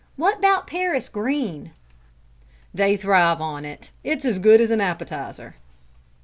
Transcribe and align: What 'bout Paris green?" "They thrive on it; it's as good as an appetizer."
What 0.15 0.41
'bout 0.41 0.65
Paris 0.65 1.09
green?" 1.09 1.73
"They 2.73 2.97
thrive 2.97 3.39
on 3.39 3.65
it; 3.65 3.91
it's 4.03 4.25
as 4.25 4.39
good 4.39 4.59
as 4.59 4.71
an 4.71 4.81
appetizer." 4.81 5.53